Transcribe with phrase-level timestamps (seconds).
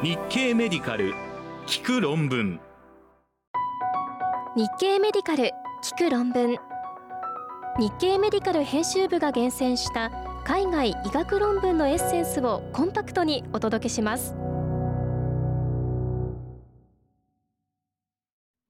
[0.00, 1.12] 日経メディカル
[1.66, 2.60] 聞く論文。
[4.54, 5.50] 日経メディカル
[5.82, 6.56] 聞く論文。
[7.80, 10.12] 日経メディカル編集部が厳選した
[10.44, 14.36] 海外医学論文のエッセンスをコンパクトにお届けします。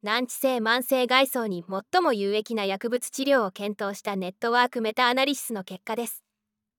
[0.02, 6.24] 難治性慢性外装に最も有益な薬物治療を検討したネットワークメタアナリシスの結果です。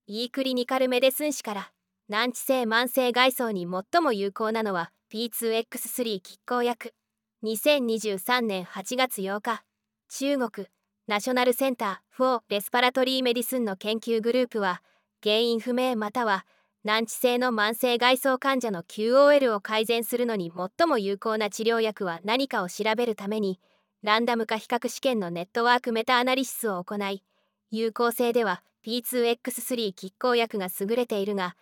[0.08, 1.72] E クリニカルメデスン誌から
[2.10, 6.96] 難治性慢性咳嗽に最も有効なのは P2X3 拮抗薬。
[7.44, 9.64] 2023年8月8日
[10.10, 10.68] 中国
[11.06, 14.82] National Center for Respiratory Medicine の研究グループは
[15.22, 16.48] 原因不明または
[16.84, 23.60] 難治性の慢性咳嗽患者の QOL を改善するのに最も有効な治療薬は何かを調べるために
[24.02, 27.22] ランダム化比較試験のネットワークメタアナリシスを行い
[27.70, 31.56] 有効性では P2X3 拮抗薬が優れているが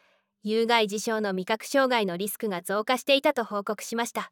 [0.44, 4.32] 有害事象の味覚障害のリスクが増加していたと報告しました。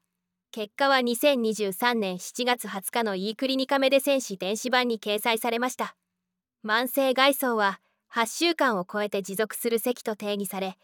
[0.51, 5.95] 結果は2023年7月20日の e クリニカメデセン誌電子版に掲載されました。
[6.65, 7.79] 慢性外装は
[8.13, 10.77] 8週間を超えて持続する咳と定義され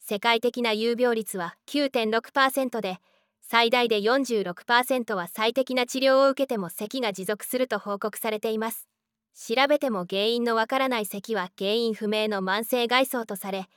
[0.00, 2.98] 世界的な有病率は9.6%で
[3.42, 8.88] 最大で46%は最適な治療を受けても咳が持続すると報告されています。
[9.34, 13.68] 調べても原因のわからない咳は原因不明の慢性外装とされ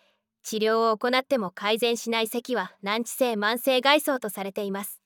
[0.44, 5.02] 治療を行っても改善しない咳は難治性慢性外装とされています。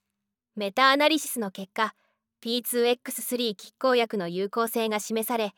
[0.56, 1.94] メタアナリシスの結果
[2.44, 5.54] P2X3 拮抗薬の有効性が示され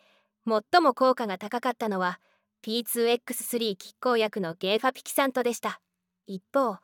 [0.47, 2.19] 最も効果が高かったのは
[2.65, 5.81] P2X3 拮抗薬のゲーファピキサントでした。
[6.25, 6.77] 一方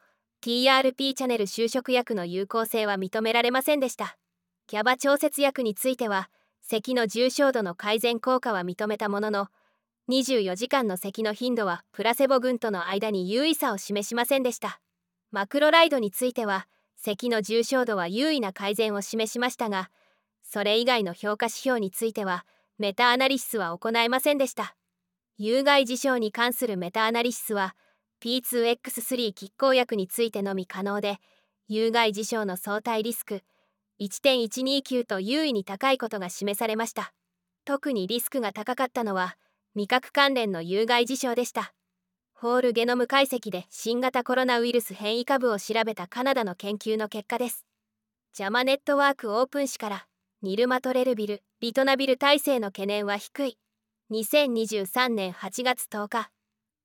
[0.43, 4.17] TRP チャネル就職薬の有効性は認められませんでした。
[4.67, 6.29] キャバ調節薬については
[6.61, 9.47] 咳の重症度の改善効果は認めたものの
[10.09, 14.81] 24時間の咳の頻度はプラセボ群との間に優位さを示しませんでした。
[15.31, 19.89] マクロライドについては咳の重症度は優位な改善を示しましたが
[20.43, 22.45] それ以外の評価指標については
[22.77, 24.75] メタアナリシスは行えませんでした。
[25.37, 27.75] 有害事象に関するメタアナリシスは
[28.23, 31.17] P2X3 拮抗薬についてのみ可能で
[31.67, 33.41] 有害事象の相対リスク
[34.01, 37.13] 1.129と優位に高いことが示されました。
[37.65, 39.37] 特にリスクが高かったのは
[39.75, 41.73] 味覚関連の有害事象でした。
[42.33, 47.65] ホールゲノム解析で新型コロナウイルス変異株を調べたカナダの研究の結果です。
[48.33, 50.07] ジャマネットワークオープン誌から
[50.41, 53.57] ニルマトレルビルリトナビル耐性の懸念は低い。
[54.11, 56.29] 2023年8月10日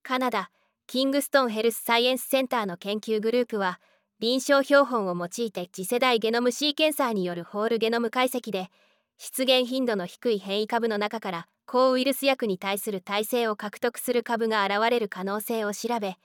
[0.03, 0.50] カナダ
[0.87, 3.81] キングストンヘルスサイエンスセンターの研究グループは
[4.21, 8.71] 臨床標本を用いて次世代ゲノムシーケンサーによるホールゲノム解析で
[9.19, 16.17] 出現頻度の低い変異株の中から抗ウイルス薬に対する耐性を獲得する株が現れる可能性を調べ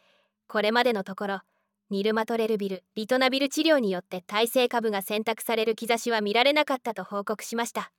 [0.48, 1.42] これまでのところ
[1.90, 7.92] ニルマトレルビルリトナビル治療によって耐性株が選択される兆しは見られなかったと報告しました。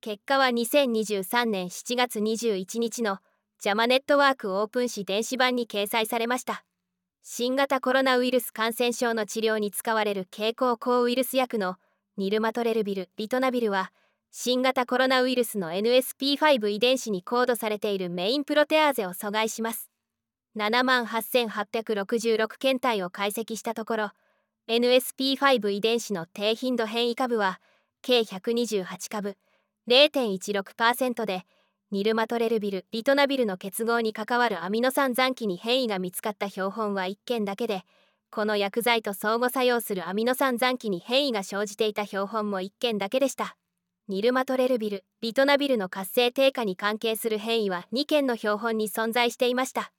[0.00, 3.18] 結果は2023年7月21日の
[3.60, 6.64] ジャマネットワークオープン誌電子版に掲載されました。
[7.22, 11.76] 新型コロナウイルス感染症の治療に使われる経口抗ウイルス薬の
[12.16, 13.92] ニルマトレルビルリトナビルは
[14.34, 19.90] 新型コロナウイルスの NSP5 遺伝子にコードされているメインプロテアーゼを阻害します。
[20.56, 24.10] 7万8866検体を解析したところ
[24.68, 27.60] NSP5 遺伝子の低頻度変異株は
[28.00, 29.36] 計128株
[29.88, 31.44] 0.16%で
[31.90, 37.84] ニルマトレルビルリトナビルの結合に関わるアミノ酸残機に変異が見つかった標本は1件だけで
[38.30, 43.56] この薬剤と相互作用するアミノ酸残機に変異が生じていた標本も1件だけでした。
[44.08, 49.92] ニルマトレルビルリトナビルの活性低下に関係する変異は2件の標本に存在していました。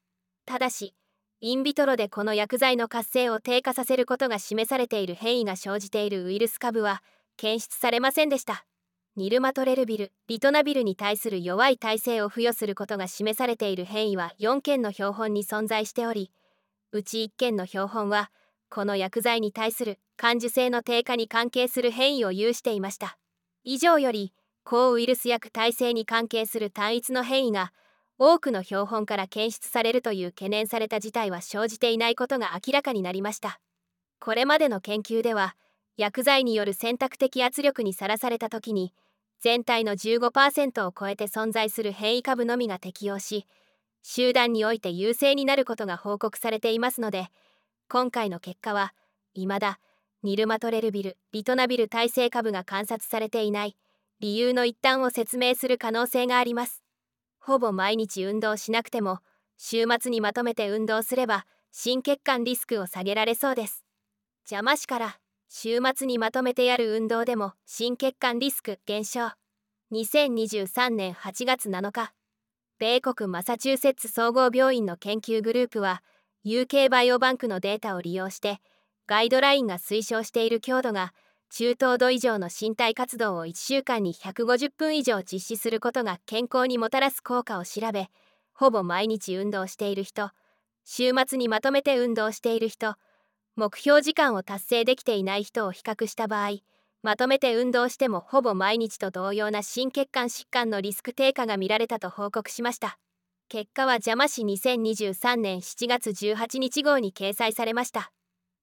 [0.46, 0.94] ただし
[1.40, 7.02] インビトロでこの薬剤の活性を低下させることが示されている変異が生じているウイルス株は
[7.38, 8.66] 検出されませんでした。
[9.16, 16.32] ニルマトレルビルリトナビルに対する弱い耐性を付与することが示されている変異は4件の標本に存在しており
[16.92, 18.32] うち1件の標本は
[18.70, 23.18] この薬剤に対する感受性の低下に関係する変異を有していました。
[23.64, 24.34] 以上より
[24.64, 27.72] 抗ウイルス薬耐性に関係する単一の変異が
[28.18, 33.60] 多くの標本から検出されるという懸念された事態は生じていないことが明らかになりました。
[34.20, 35.56] これまでの研究では
[35.98, 38.94] 薬剤による選択的圧力にさらされた時に
[39.42, 43.46] 全体の15%を超えて存在する変異株のみが適用し
[44.02, 47.28] 集団において優勢になることが報告されていますので
[47.90, 48.94] 今回の結果は
[49.36, 49.80] 未だ
[50.24, 53.76] ニルマトレルビルリトナビル耐性株が観察されていない。
[54.22, 56.82] 理由の一端を説明する可能性があります。
[57.40, 59.20] ほぼ毎日運動しなくても
[59.58, 63.84] 週末にまとめて運動すれば心血管リスクを下げられそうです。
[64.50, 69.32] 邪魔しから週末にまとめてやる運動でも心血管リスク減少。
[69.92, 72.14] 2023年8月7日
[72.80, 76.02] 米国マサチューセッツ総合病院の研究グループは
[76.46, 78.62] UK バイオバンクのデータを利用して
[79.08, 81.14] ガイドラインが推奨している強度が
[81.50, 88.08] 中等度以上の身体活動を1週間に150分以上実施することが健康にもたらす効果を調べ
[88.54, 90.32] ほぼ毎日運動している人
[90.84, 92.96] 週末にまとめて運動している人
[93.56, 96.60] 目標時間を達成できていない人を比較した場合
[97.04, 102.98] まとめて運動してもほぼ毎日と同様な心血管疾患のリスク低下が見られたと報告しました。
[103.50, 108.14] 結果は邪魔市2023年7月18日号に掲載されました。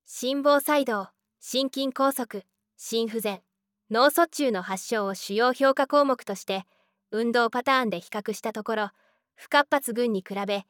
[0.07, 1.09] 心房細動
[1.41, 2.45] 心筋梗塞
[2.77, 3.43] 心不全
[3.91, 6.65] 脳卒中の発症を主要評価項目として
[7.11, 8.91] 運動パターンで比較したところ
[9.35, 10.65] 不活発群に比べ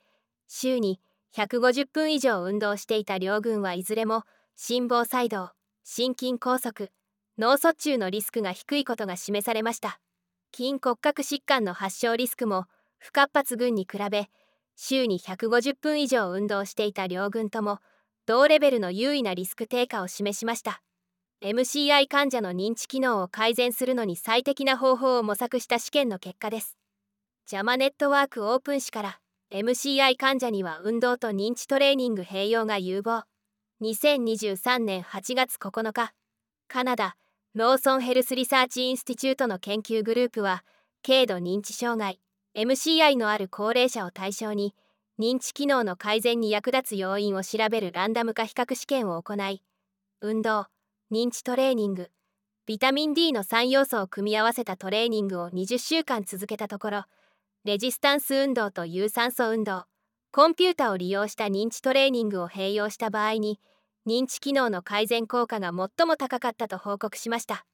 [0.46, 1.00] 週に
[1.34, 4.24] 150分以上運動していた両軍はいずれも
[4.56, 5.50] 心房細動
[5.84, 6.90] 心筋梗塞
[7.38, 9.98] 脳卒中のリスクが低いことが示されました。
[10.54, 12.66] 筋骨格疾患の発症リスクも
[12.98, 14.28] 不活発群に比べ
[14.76, 17.78] 週に150分以上運動していた両軍とも
[18.30, 20.82] 同レベルの優位なリスク低下を示しました。
[21.42, 26.76] MCI 患者の認知機能を改善するのに最適な方法を模索した試験の結果です。
[27.46, 29.18] JAMA Network Open 誌から
[29.52, 33.24] MCI 患者には運動と認知トレーニング併用が有望。
[33.82, 36.12] 2023年8月9日
[36.68, 37.16] カナダ
[37.56, 40.62] Lawson Health Research Institute の研究グループは
[41.04, 42.20] 軽度認知障害
[42.56, 44.76] MCI のある高齢者を対象に
[45.20, 49.62] 認知機能の改善に役立つ要因を調べるランダム化比較試験を行い
[50.22, 50.68] 運動
[51.12, 52.08] 認知トレーニング
[52.64, 57.04] ビタミン D の3要素を組み合わせたトレーニングを20週間続けたところ
[57.66, 59.84] レジスタンス運動と有酸素運動
[60.32, 63.60] コンピュータを利用した認知トレーニングを併用した場合に
[64.06, 67.66] 認知機能の改善効果が最も高かったと報告しました。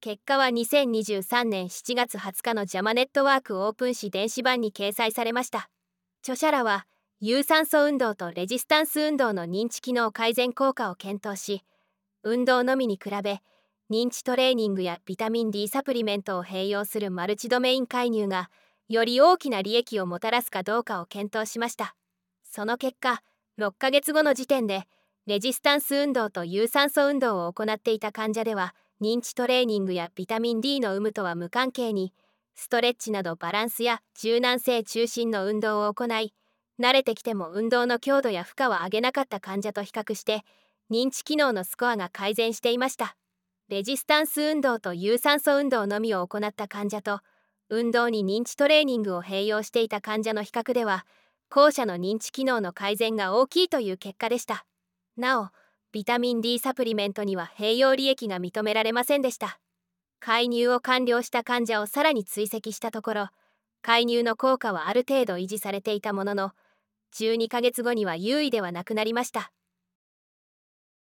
[0.00, 5.68] 結果は2023年7月20日のジャマネットワークオープン誌電子版に掲載されました。
[6.22, 6.86] 著者らは
[7.26, 11.62] 有酸素運動とレジスタンス運動の認知機能改善効果を検討し
[12.22, 13.40] 運動のみに比べ
[13.90, 18.50] 認知トレーニングやビタミン D サプリメントを併用するマルチドメイン介入が
[18.90, 21.96] より大きな利益をもたらすかどうかを検討しました。
[22.42, 23.22] その結果
[23.58, 24.86] 6ヶ月後の時点で
[25.24, 32.12] レジスタンス運動と有酸素運動を行っていた患者では認知トレーニングやビタミン D の有無とは無関係に
[32.54, 36.34] ストレッチなどバランスや柔軟性中心の運動を行い
[36.80, 40.44] 慣れてきても運動の強度や負荷は上げなかった患者と比較して
[40.90, 43.16] 認知機能のスコアが改善していました。
[43.68, 47.20] レジスタンス運動と有酸素運動のみを行った患者と
[47.70, 51.06] 運動に認知トレーニングを併用していた患者の比較では
[51.48, 54.66] 後者の認知機能の改善が大きいという結果でした。
[55.16, 55.48] なお
[55.92, 59.60] ビタミン D サプリメントには併用利益が認められませんでした。
[60.18, 63.28] 介入を完了した患者をさらに追跡したところ
[63.82, 66.52] 介入の効果はある程度維持されていたものの
[67.14, 69.52] 12ヶ月後には優位ではなくなりました。